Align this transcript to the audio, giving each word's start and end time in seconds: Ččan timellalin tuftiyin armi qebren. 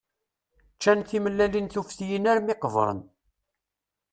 Ččan 0.75 0.99
timellalin 1.09 1.67
tuftiyin 1.67 2.29
armi 2.31 2.55
qebren. 2.61 2.99